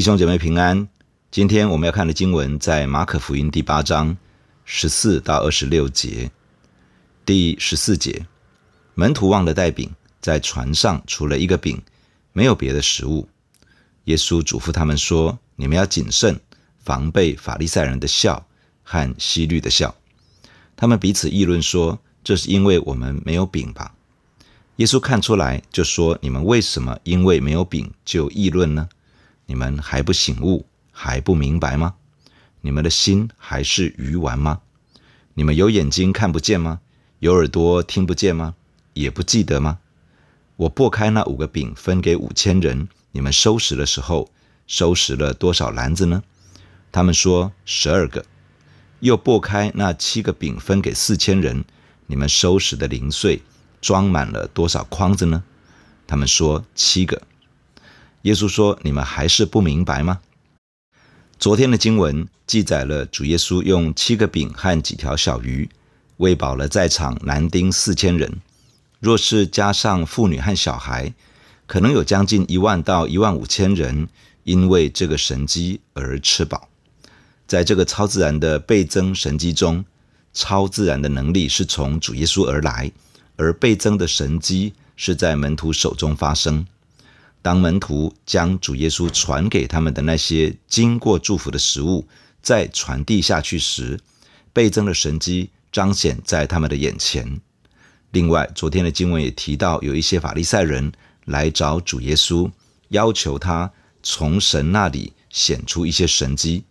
[0.00, 0.88] 弟兄姐妹平安。
[1.30, 4.16] 今天我们要看的经文在马可福音第八章
[4.64, 6.30] 十四到二十六节。
[7.26, 8.24] 第十四节，
[8.94, 9.90] 门徒忘了带饼，
[10.22, 11.82] 在船上除了一个饼，
[12.32, 13.28] 没有别的食物。
[14.04, 16.40] 耶稣嘱咐他们说：“你们要谨慎，
[16.78, 18.46] 防备法利赛人的笑
[18.82, 19.94] 和希律的笑。”
[20.76, 23.94] 他们彼此议论说：“这是因为我们没有饼吧？”
[24.76, 28.88] 耶稣看出来，就说：“你们为什么因为没有饼就议论呢？”
[29.50, 31.96] 你们还不醒悟，还不明白吗？
[32.60, 34.60] 你们的心还是愚顽吗？
[35.34, 36.78] 你们有眼睛看不见吗？
[37.18, 38.54] 有耳朵听不见吗？
[38.92, 39.80] 也不记得吗？
[40.54, 44.30] 我拨开那五个饼分给五千人，你们收拾的时候，
[44.68, 46.22] 收拾了多少篮子呢？
[46.92, 48.24] 他们说十二个。
[49.00, 51.64] 又拨开那七个饼分给四千人，
[52.06, 53.42] 你们收拾的零碎
[53.80, 55.42] 装满了多少筐子呢？
[56.06, 57.20] 他们说七个。
[58.22, 60.20] 耶稣说：“你们还是不明白吗？”
[61.38, 65.68] 昨天的经文记载了主耶稣用七个饼和几条小鱼
[66.18, 68.40] 喂饱了在场男丁四千人。
[68.98, 71.14] 若是加上妇女和小孩，
[71.66, 74.06] 可能有将近一万到一万五千人
[74.44, 76.68] 因为这个神迹而吃饱。
[77.46, 79.82] 在这个超自然的倍增神迹中，
[80.34, 82.92] 超自然的能力是从主耶稣而来，
[83.36, 86.66] 而倍增的神迹是在门徒手中发生。
[87.42, 92.06] 当门徒将主耶稣传给他们的那些经过祝福的食物
[92.42, 93.98] 再传递下去时，
[94.52, 97.40] 倍增的神迹彰显在他们的眼前。
[98.10, 100.92] 另外，昨天的经文也提到，有一些法利赛人
[101.24, 102.50] 来找主耶稣，
[102.88, 106.64] 要求他从神那里显出一些神迹。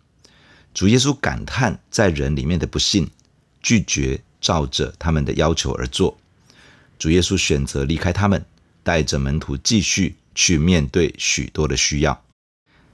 [0.72, 3.08] 主耶稣感叹在人里面的不信，
[3.60, 6.16] 拒绝照着他们的要求而做。
[6.96, 8.44] 主耶稣选择离开他们，
[8.84, 10.14] 带着门徒继续。
[10.40, 12.24] 去面对许多的需要。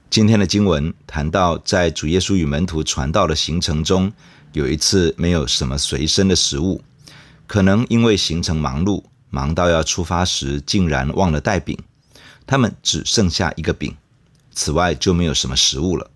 [0.09, 4.11] 今天的经文谈到，在主耶稣与门徒传道的行程中，
[4.51, 6.83] 有一次没有什么随身的食物，
[7.47, 11.77] 可能因为行程忙碌，忙到要出发时，竟然忘了带饼。
[12.45, 13.95] 他们只剩下一个饼，
[14.51, 16.11] 此外就没有什么食物了。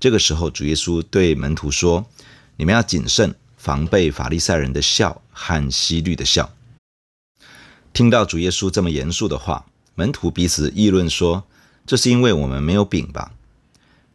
[0.00, 2.06] 这个时候，主耶稣对门徒说
[2.56, 6.50] ：“你们要谨慎，防备法利赛人的笑和希律的笑。”
[7.92, 9.66] 听到主耶稣这么严肃的话。
[9.94, 11.44] 门徒彼此议论说
[11.86, 13.32] ：“这是因为我们没有饼吧？”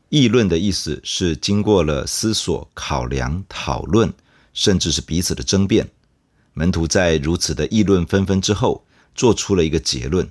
[0.09, 4.11] 议论的意思是经过了思索、考量、讨论，
[4.53, 5.87] 甚至是彼此的争辩。
[6.53, 10.27] 门徒在如此的议论纷纷之后，做出了一个结论：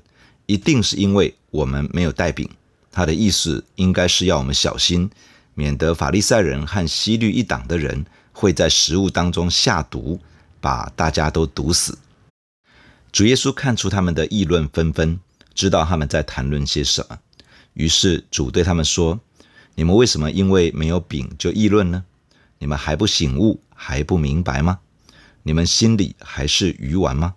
[0.47, 2.49] 一定是因为我们没有带饼。
[2.91, 5.09] 他的意思应该是要我们小心，
[5.55, 10.21] 免得法利赛人和西律一党的人会在食物当中下毒，
[10.61, 11.97] 把大家都毒死。
[13.13, 15.21] 主耶稣看出他们的议论纷纷。
[15.59, 17.19] 知道他们在谈论些什么，
[17.75, 19.19] 于是主对他们说
[19.75, 22.05] ：“你们为什么因为没有饼就议论呢？
[22.61, 24.79] 你们还不醒悟，还不明白吗？
[25.43, 27.35] 你们心里还是愚顽吗？”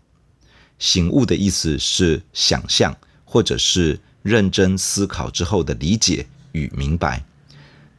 [0.77, 2.95] 醒悟的意思是想象，
[3.25, 7.25] 或者是认真思考之后的理解与明白。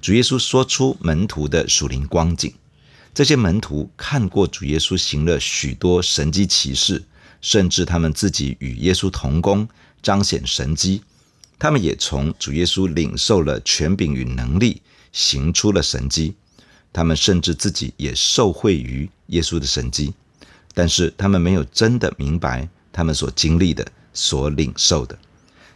[0.00, 2.54] 主耶稣说出门徒的属灵光景，
[3.12, 7.02] 这些门徒看过主耶稣行了许多神迹奇事，
[7.40, 9.68] 甚至他们自己与耶稣同工。
[10.02, 11.02] 彰显神迹，
[11.58, 14.82] 他们也从主耶稣领受了权柄与能力，
[15.12, 16.34] 行出了神迹。
[16.92, 20.12] 他们甚至自己也受惠于耶稣的神迹，
[20.74, 25.16] 但是他们没有真的明白他们所经历的、所领受的。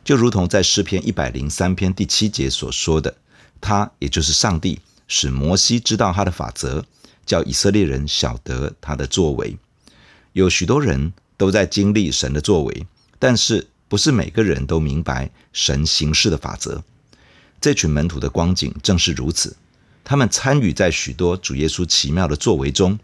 [0.04, 3.16] 就如同在诗篇一百零三篇第七节所说的
[3.62, 6.84] ：“他也就是上帝，使摩西知道他的法则，
[7.24, 9.56] 叫以色列人晓得他的作为。”
[10.34, 12.86] 有许多人都在经历神的作为，
[13.20, 13.68] 但是。
[13.88, 16.82] 不是每个人都明白神行事的法则。
[17.60, 19.56] 这群门徒的光景正是如此，
[20.04, 22.98] 他们参与在许多主耶稣奇妙的作为中，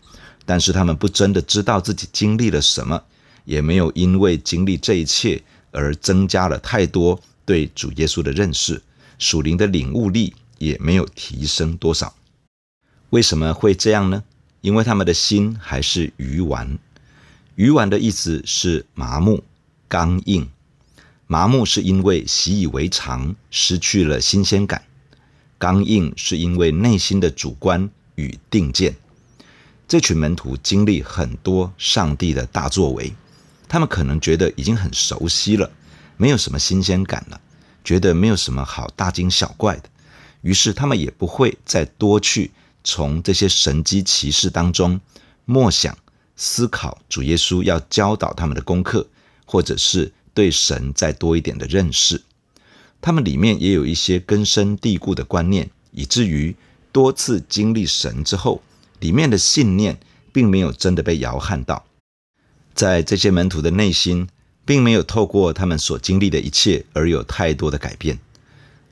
[0.45, 3.03] 但是他们不真的知道自己经历了什么，
[3.45, 8.83] 也没有因为经历这一切而增加了太多对主耶稣的认识，
[9.19, 12.15] 属灵的领悟力也没有提升多少。
[13.11, 14.23] 为什么会这样呢？
[14.61, 16.79] 因为他们的心还是愚顽。
[17.57, 19.43] 愚顽的意思是麻木、
[19.89, 20.49] 刚硬。
[21.33, 24.83] 麻木是因为习以为常，失去了新鲜感；
[25.57, 28.95] 刚硬是因为内心的主观与定见。
[29.89, 33.15] 这群门徒经历很多上帝的大作为，
[33.67, 35.71] 他们可能觉得已经很熟悉了，
[36.19, 37.41] 没有什么新鲜感了，
[37.83, 39.89] 觉得没有什么好大惊小怪的，
[40.43, 42.51] 于是他们也不会再多去
[42.85, 45.01] 从这些神迹奇事当中
[45.47, 45.97] 默想、
[46.37, 49.09] 思考主耶稣要教导他们的功课，
[49.47, 50.13] 或者是。
[50.35, 52.23] 对神再多一点的认识，
[53.01, 56.55] 他们里面也有一些根深蒂固的观念，以至于
[56.91, 58.63] 多次经历神之后，
[59.01, 59.99] 里面的信念
[60.33, 61.85] 并没有真的被摇撼到。
[62.75, 64.29] 在这些门徒的内心，
[64.65, 68.19] 并没有透过他们所经历的一切而有太多的改变，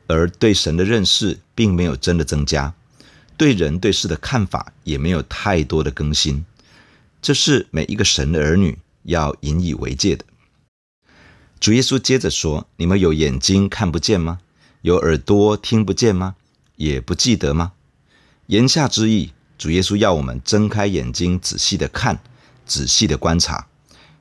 [0.06, 2.74] 而对神的认识并没有真的增加，
[3.36, 6.44] 对人对事的看法也没有太多的更新。
[7.22, 10.24] 这是每一个神的儿女要引以为戒的。
[11.60, 14.38] 主耶稣接着说：“你们有眼睛看不见吗？
[14.80, 16.36] 有耳朵听不见吗？
[16.76, 17.72] 也不记得吗？”
[18.48, 22.18] 言下之意，主耶稣要我们睁开眼睛，仔细的看，
[22.64, 23.66] 仔细的观察。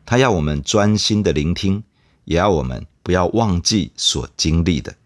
[0.06, 1.82] 他要我们专心的聆听，
[2.26, 4.98] 也要我们不要忘记所经历的，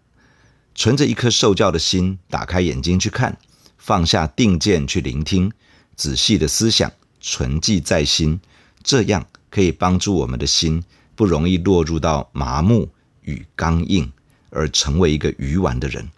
[0.74, 3.38] 存着一颗受教的心，打开眼睛去看，
[3.78, 5.52] 放下定见去聆听，
[5.96, 6.92] 仔细的思想，
[7.22, 8.42] 存记在心，
[8.82, 10.84] 这样可以帮助我们的心
[11.16, 12.90] 不容易落入到麻木
[13.22, 14.12] 与刚硬，
[14.50, 16.10] 而成为一个愚顽的人。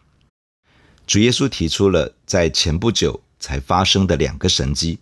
[1.07, 4.99] 主耶稣提出了在前不久才发生的两个神迹，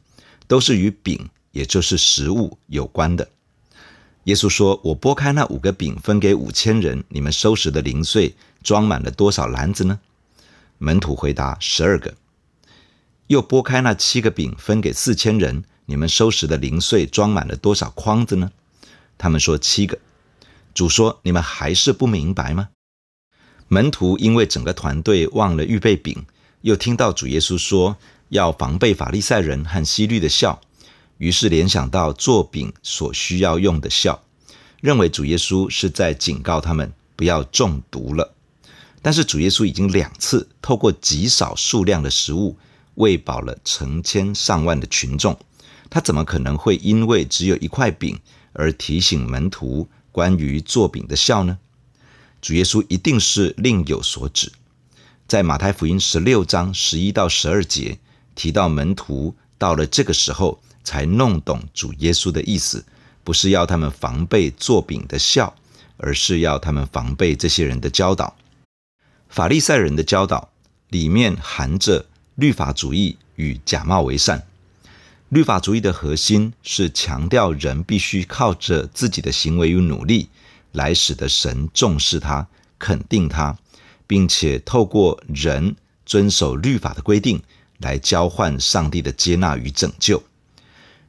[0.47, 3.29] 都是与饼，也就是食物有关的。
[4.25, 9.99] 耶稣说：“我拨开那五个饼，分给五千人，你们收拾的零碎装满了多少篮子呢？”
[10.79, 12.15] 门徒回答：“十二个。”
[13.27, 18.51] 又拨开那七个饼，分给四千人，你们收拾的零碎装满了多少筐子呢？
[19.17, 19.99] 他们说：“七个。”
[20.73, 22.69] 主说：“你们还是不明白吗？”
[23.67, 26.25] 门徒因为整个团队忘了预备饼，
[26.61, 27.97] 又听到主耶稣说
[28.29, 30.57] 要防备法利赛人和希律的酵。
[31.17, 34.19] 于是联想到做饼所需要用的酵，
[34.81, 38.33] 认为主耶稣是在警告他们不要中毒了。
[39.01, 42.57] 但是主耶稣已经两次透过极少数量的食物
[42.95, 45.39] 喂饱了成千上万的群众，
[45.89, 48.19] 他怎么可能会因为只有一块饼
[48.53, 51.59] 而提醒门徒关于做饼的酵呢？
[52.41, 54.51] 主耶稣一定是另有所指。
[55.27, 57.99] 在马太福音十六章十一到十二节
[58.33, 60.59] 提到门徒到了这个时候。
[60.85, 62.83] 才弄懂主耶稣的意思，
[63.23, 65.53] 不是要他们防备做饼的酵，
[65.95, 68.35] 而是要他们防备这些人的教导。
[69.29, 70.49] 法利赛人的教导
[70.89, 72.05] 里面含着
[72.35, 74.45] 律法主义与假冒为善。
[75.33, 80.29] 律法主义的核心是强调人必须靠着自己的行为与努力，
[80.73, 82.47] 来使得神重视他、
[82.77, 83.57] 肯定他，
[84.05, 85.75] 并且透过人
[86.05, 87.41] 遵守律法的规定，
[87.79, 90.21] 来交换上帝的接纳与拯救。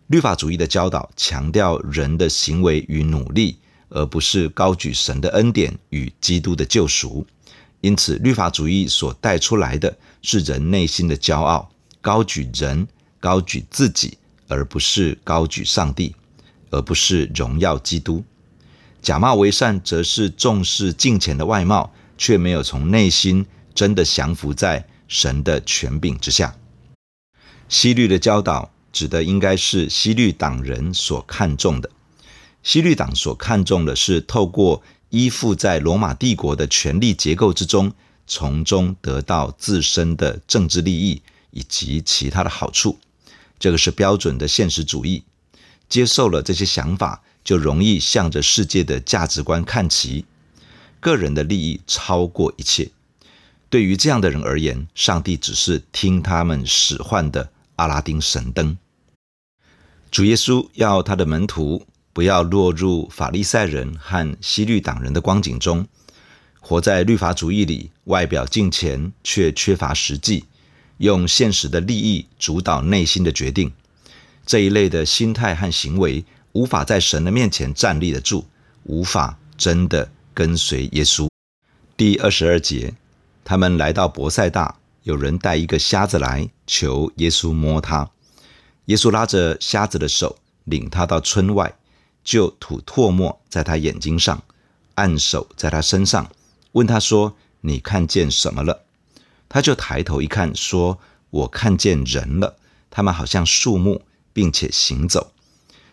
[0.06, 3.58] 律法主义的教导强调人的行为与努力，
[3.90, 7.26] 而不是高举神的恩典与基督的救赎。
[7.82, 12.88] 因此，律法主义所带出来的是人内心的骄傲，高举人，
[13.24, 14.18] 高举自己，
[14.48, 16.14] 而不是高举上帝，
[16.68, 18.22] 而不是荣耀基督。
[19.00, 26.54] 假冒为善，则是重视敬虔的外貌，却没有从内心真的降服在神的权柄之下。
[27.68, 28.70] 希律的教导。
[28.94, 31.90] 指的应该是希律党人所看重的。
[32.62, 37.92] 希律党所看重的是透过依附在罗马帝国的权力结构之中，
[38.28, 42.96] 从中得到自身的政治利益以及其他的好处。
[43.64, 45.24] 这个是标准的现实主义。
[45.88, 50.26] 接受了这些想法，就容易向着世界的价值观看齐，
[51.00, 52.90] 个人的利益超过一切。
[53.70, 58.76] 对于这样的人而言，上帝只是听他们使唤的阿拉丁神灯。
[60.10, 65.86] 主耶稣要他的门徒不要落入法利赛人和希律党人的光景中，
[66.60, 70.44] 活在律法主义里，外表敬虔却缺乏实际，
[70.98, 73.72] 用现实的利益主导内心的决定。
[74.46, 78.44] 这一类的心态和行为，无法在神的面前站立得住，
[78.84, 81.29] 无法真的跟随耶稣。
[81.96, 82.94] 第二十二节，
[83.44, 88.10] 他们来到伯赛大，有人带一个瞎子来，求耶稣摸他。
[88.86, 91.74] 耶稣拉着瞎子的手，领他到村外，
[92.22, 94.43] 就吐唾沫在他眼睛上，
[94.96, 96.31] 按手在他身上，
[96.72, 98.83] 问他说：“你看见什么了？”
[99.55, 100.99] 他就抬头一看，说
[101.31, 102.56] ：“我看见人了，
[102.91, 105.31] 他们好像树木，并且行走。”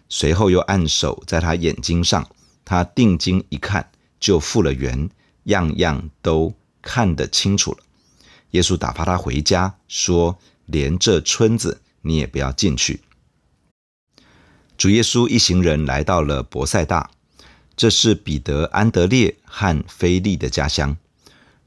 [0.10, 2.28] 随后又按手在他眼睛上，
[2.66, 5.08] 他定睛一看，就复了原，
[5.44, 7.78] 样样都看得清楚了。
[8.50, 13.02] 耶稣打发他回家，说：“连这村子。”你也不要进去。
[14.76, 17.12] 主耶稣一行人来到了伯赛大，
[17.76, 20.98] 这是彼得、安德烈和腓利的家乡。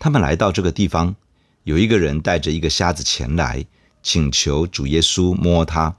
[0.01, 1.15] 他们来到这个地方，
[1.65, 3.67] 有一个人带着一个瞎子前来，
[4.03, 5.97] 请求主耶稣摸他。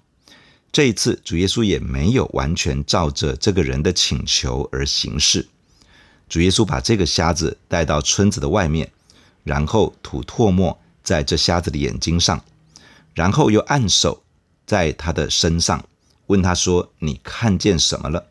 [0.71, 5.47] 这一次，主耶稣也没有完全照着这个人的请求而行事。
[6.29, 8.91] 主耶稣把这个瞎子带到村子的外面，
[9.43, 12.43] 然后吐唾沫在这瞎子的眼睛上，
[13.13, 14.21] 然后又按手
[14.67, 15.83] 在他的身上，
[16.27, 18.27] 问他说：“你看见什么了？”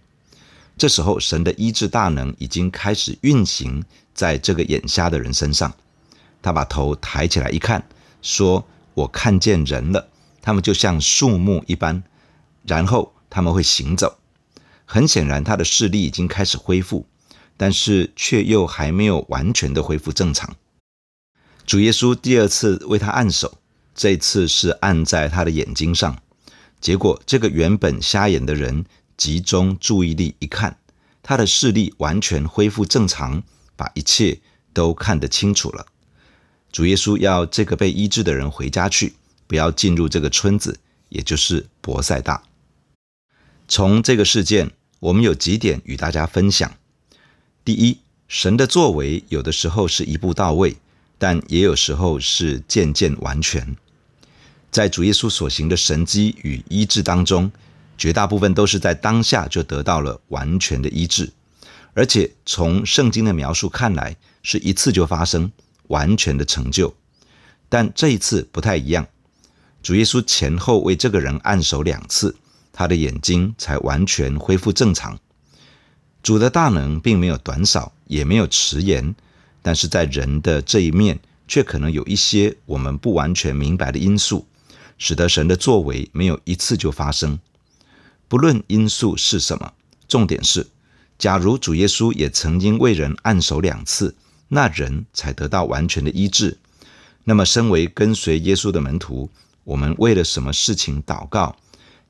[0.78, 5.72] 这时候，神的医治大能已经开始运行在这个眼瞎的人身上。
[6.44, 7.88] 他把头抬起来一看，
[8.20, 10.10] 说：“我看见人了，
[10.42, 12.02] 他们就像树木一般，
[12.66, 14.18] 然后他们会行走。”
[14.84, 17.06] 很显然，他的视力已经开始恢复。
[17.56, 20.56] 但是却又还没有完全的恢复正常。
[21.64, 23.58] 主耶稣第二次为他按手，
[23.94, 26.18] 这次是按在他的眼睛上。
[26.80, 28.84] 结果，这个原本瞎眼的人
[29.16, 30.78] 集中注意力一看，
[31.22, 33.44] 他的视力完全恢复正常，
[33.76, 34.40] 把一切
[34.72, 35.86] 都看得清楚了。
[36.74, 39.14] 主耶稣要这个被医治的人回家去，
[39.46, 42.42] 不要进入这个村子，也就是伯赛大。
[43.68, 46.74] 从这个事件，我们有几点与大家分享。
[47.64, 50.76] 第一，神的作为有的时候是一步到位，
[51.16, 53.76] 但也有时候是渐渐完全。
[54.72, 57.52] 在主耶稣所行的神迹与医治当中，
[57.96, 61.30] 绝大部分都是在当下就得到了完全的医治，
[61.92, 65.52] 而且从圣经的描述看来，是一次就发生
[65.88, 66.94] 完全的成就。
[67.68, 69.06] 但这一次不太一样，
[69.82, 72.36] 主耶稣前后为这个人按手两次，
[72.72, 75.18] 他的眼睛才完全恢复正常。
[76.22, 79.14] 主的大能并没有短少，也没有迟延，
[79.60, 84.46] 但是在人的这一面，却可能有一些我们不完全明白的因素，
[84.96, 87.38] 使得神的作为没有一次就发生。
[88.26, 89.74] 不论因素是什么，
[90.08, 90.66] 重点是，
[91.18, 94.14] 假如主耶稣也曾经为人按手两次，
[94.48, 96.58] 那人才得到完全的医治。
[97.24, 99.30] 那么，身为跟随耶稣的门徒，
[99.64, 101.56] 我们为了什么事情祷告？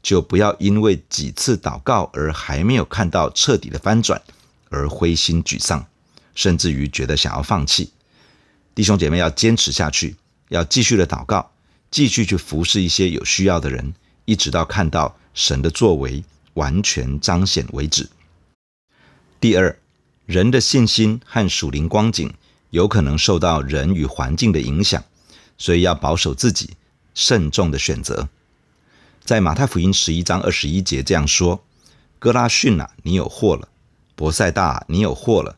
[0.03, 4.21] 就不要因为几次祷告而还没有看到彻底的翻转
[4.69, 5.87] 而灰心沮丧，
[6.35, 7.91] 甚至于觉得想要放弃。
[8.75, 10.15] 弟兄姐妹要坚持下去，
[10.51, 11.51] 要继续的祷告，
[11.91, 13.95] 继续去服侍一些有需要的人，
[14.27, 16.23] 一直到看到神的作为
[16.53, 18.07] 完全彰显为止。
[19.41, 19.75] 第二，
[20.27, 22.33] 人的信心和属灵光景
[22.71, 25.05] 有可能受到人与环境的影响，
[25.59, 26.71] 所以要保守自己，
[27.15, 28.29] 慎重的选择。
[29.23, 31.65] 在马太福音十一章二十一节这样说
[32.19, 33.69] ：“哥拉逊啊，你有祸了；
[34.15, 35.57] 伯赛大，你有祸了。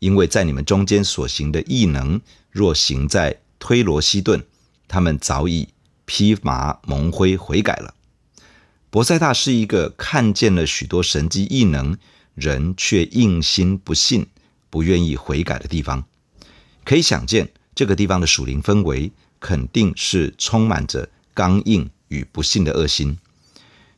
[0.00, 2.20] 因为在你们中间所行的异能，
[2.50, 4.44] 若行在推罗西顿，
[4.86, 5.68] 他们早已
[6.04, 7.94] 披麻蒙灰悔改了。”
[8.90, 11.98] 伯赛大是一个看见了许多神迹异能，
[12.38, 14.26] 人却硬心不信、
[14.70, 16.04] 不愿意悔改的地方。
[16.84, 21.90] 可以想见，这个地方的属灵氛围肯定是充满着刚硬。
[22.10, 23.18] 与不信的恶心，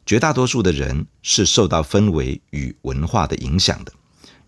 [0.05, 3.93] 绝大多数的人是受到氛围与文化的影响的，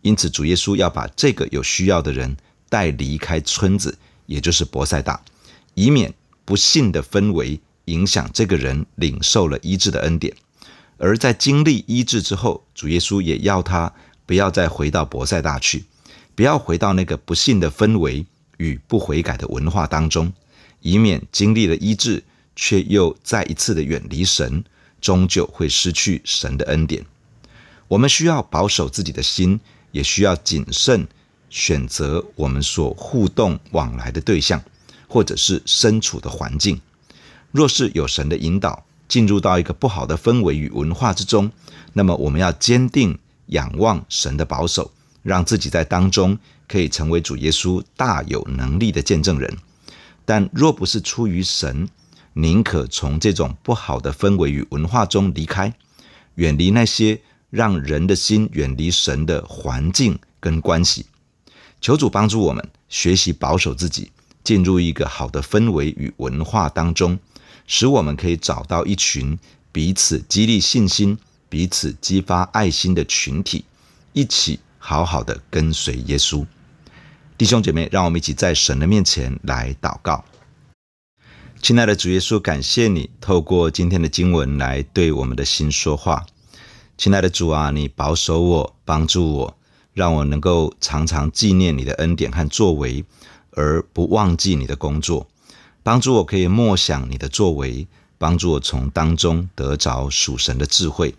[0.00, 2.36] 因此主耶稣要把这个有需要的人
[2.68, 3.96] 带离开村子，
[4.26, 5.22] 也就是伯赛大，
[5.74, 6.12] 以免
[6.44, 10.34] 不信的氛围影响这个人领受了医治的恩典。
[11.02, 13.92] 而在经历医治之后，主耶稣也要他
[14.24, 15.84] 不要再回到伯赛大去，
[16.36, 18.24] 不要回到那个不信的氛围
[18.58, 20.32] 与不悔改的文化当中，
[20.80, 22.22] 以免经历了医治。
[22.54, 24.62] 却又再一次的远离神，
[25.00, 27.02] 终究会失去神的恩典。
[27.88, 29.58] 我们需要保守自己的心，
[29.90, 31.08] 也需要谨慎
[31.48, 34.62] 选择我们所互动往来的对象，
[35.08, 36.78] 或者是身处的环境。
[37.50, 41.50] 若是有神的引导，进入到一个不好的氛围与文化之中，
[41.92, 44.90] 那么我们要坚定仰望神的保守，
[45.22, 49.56] 让自己在当中可以成为主耶稣大有能力的见证人。
[50.24, 51.88] 但若不是出于神，
[52.34, 55.74] 宁可从这种不好的氛围与文化中离开，
[56.36, 61.04] 远离那些让人的心远离神的环境跟关系。
[61.80, 67.18] 求主帮助我们学习保守自己，进入一个好的氛围与文化当中，
[67.74, 69.38] 使我们可以找到一群
[69.72, 71.16] 彼此激励信心、
[71.48, 73.64] 彼此激发爱心的群体，
[74.12, 76.44] 一起好好的跟随耶稣。
[77.38, 80.22] 弟兄姐妹，让我们一起在神的面前来祷告。
[81.62, 86.26] 亲爱的主耶稣，感谢你透过今天的经文来对我们的心说话。
[86.98, 89.56] 亲爱的主啊，你保守我，帮助我，
[89.94, 93.02] 让我能够常常纪念你的恩典和作为，
[93.52, 95.26] 而不忘记你的工作。
[95.82, 97.86] 帮助我可以默想你的作为，
[98.18, 101.14] 帮助我从当中得着属神的智慧。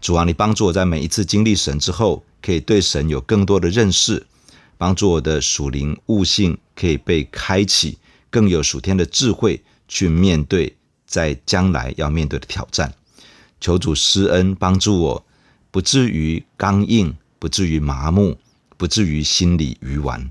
[0.00, 4.26] 主啊，你帮助我在每一次经历神之后，可以对神有更多的认识，
[4.78, 7.98] 帮助我的属灵悟性可以被开启。
[8.30, 10.74] 更有属天的智慧去面对
[11.06, 12.94] 在将来要面对的挑战，
[13.60, 15.26] 求主施恩帮助我，
[15.70, 18.38] 不至于刚硬，不至于麻木，
[18.78, 20.30] 不至于心里愚顽。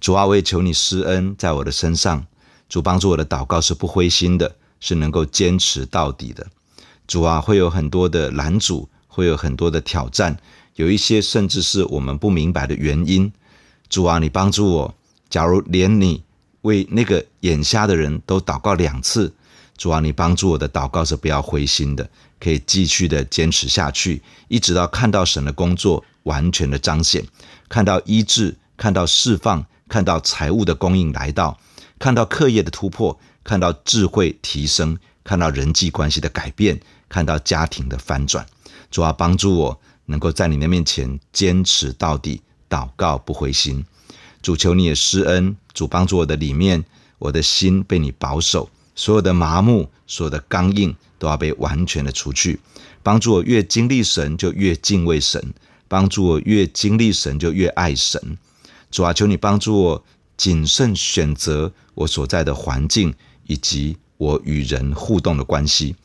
[0.00, 2.26] 主啊，我也求你施恩在我的身上。
[2.68, 6.46] 主帮助我的祷告是不灰心的，是能够坚持到底的。
[7.06, 10.36] 主啊，会有很多的拦阻，会有很多的挑战，
[10.74, 13.32] 有一些甚至是我们不明白的原因。
[13.88, 14.94] 主啊，你帮助我。
[15.28, 16.22] 假如连你
[16.62, 19.32] 为那个眼瞎的人都祷告两次，
[19.76, 22.08] 主啊，你帮助我的祷告是不要灰心的，
[22.40, 27.24] 可以继续的坚持下去，一直到看到神的工作完全的彰显，
[27.68, 31.58] 看到医治，看到释放，看到财物的供应来到。
[31.98, 38.46] 看到课业的突破，看到智慧提升，看到人际关系的改变，看到家庭的翻转。
[38.90, 43.84] 主啊，帮助我能够在你的面前坚持到底，祷告不灰心。
[44.42, 46.84] 主求你也施恩，主帮助我的里面，
[47.18, 52.60] 我的心被你保守，所有的麻木，所有的刚硬都要被完全的除去。
[53.02, 55.54] 帮助我越经历神就越敬畏神，
[55.88, 58.36] 帮助我越经历神就越爱神。
[58.90, 60.04] 主啊，求你帮助我。
[60.36, 63.14] 谨慎选择我所在的环境，
[63.46, 65.96] 以及我与人互动的关系。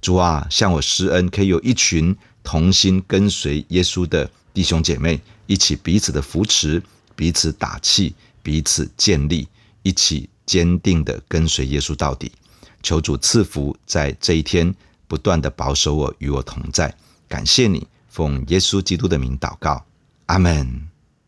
[0.00, 6.82] 主啊，向我施恩，可以有一群同心跟随耶稣的弟兄姐妹，一起彼此的扶持，
[7.14, 9.46] 彼此打气，彼此建立，
[9.82, 12.32] 一起坚定的跟随耶稣到底。
[12.82, 14.74] 求主赐福，在这一天
[15.06, 16.92] 不断的保守我，与我同在。
[17.28, 19.84] 感谢你，奉耶稣基督的名祷告，
[20.26, 20.91] 阿门。